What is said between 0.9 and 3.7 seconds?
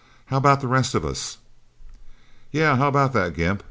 of us?" "Yeah how about that, Gimp?"